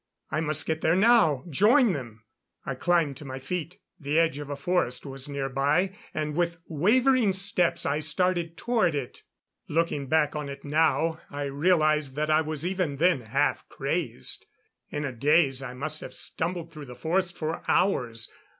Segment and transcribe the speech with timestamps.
[0.31, 2.23] I must get there now join them.
[2.65, 7.33] I climbed to my feet; the edge of a forest was nearby and with wavering
[7.33, 9.21] steps I started toward it.
[9.67, 14.47] Looking back on it now I realize that I was even then half crazed.
[14.89, 18.27] In a daze I must have stumbled through the forest for hours.